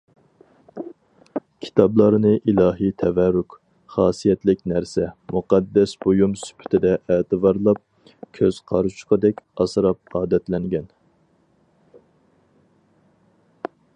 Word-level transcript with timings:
كىتابلارنى 1.65 2.29
ئىلاھىي 2.51 2.93
تەۋەررۈك، 3.01 3.57
خاسىيەتلىك 3.95 4.63
نەرسە، 4.71 5.05
مۇقەددەس 5.35 5.93
بۇيۇم 6.07 6.33
سۈپىتىدە 6.45 6.95
ئەتىۋارلاپ، 7.17 7.83
كۆز 8.41 8.59
قارىچۇقىدەك 8.73 9.45
ئاسراپ 9.67 10.19
ئادەتلەنگەن. 10.21 10.91